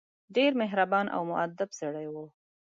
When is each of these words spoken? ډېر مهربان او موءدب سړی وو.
ډېر 0.35 0.51
مهربان 0.61 1.05
او 1.15 1.21
موءدب 1.29 1.69
سړی 1.81 2.07
وو. 2.09 2.25